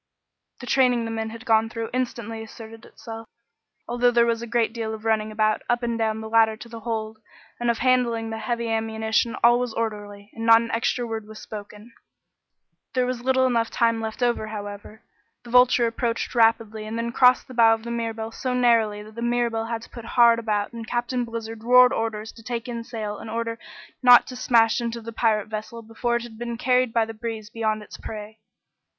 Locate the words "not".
10.43-10.59, 24.01-24.25